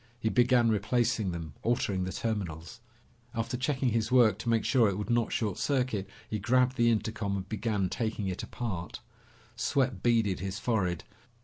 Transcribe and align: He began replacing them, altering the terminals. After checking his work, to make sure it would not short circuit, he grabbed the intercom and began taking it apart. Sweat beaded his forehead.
He 0.19 0.29
began 0.29 0.69
replacing 0.71 1.29
them, 1.31 1.53
altering 1.61 2.05
the 2.05 2.11
terminals. 2.11 2.79
After 3.35 3.55
checking 3.55 3.89
his 3.89 4.11
work, 4.11 4.39
to 4.39 4.49
make 4.49 4.65
sure 4.65 4.89
it 4.89 4.97
would 4.97 5.11
not 5.11 5.31
short 5.31 5.59
circuit, 5.59 6.09
he 6.27 6.39
grabbed 6.39 6.75
the 6.75 6.89
intercom 6.89 7.37
and 7.37 7.47
began 7.47 7.87
taking 7.87 8.27
it 8.27 8.41
apart. 8.41 9.01
Sweat 9.55 10.01
beaded 10.01 10.39
his 10.39 10.57
forehead. 10.57 11.03